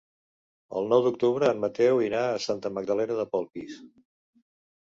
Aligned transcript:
El 0.79 0.89
nou 0.93 1.03
d'octubre 1.07 1.51
en 1.55 1.61
Mateu 1.65 1.99
anirà 2.05 2.23
a 2.31 2.41
Santa 2.47 2.73
Magdalena 2.79 3.19
de 3.23 3.27
Polpís. 3.37 3.77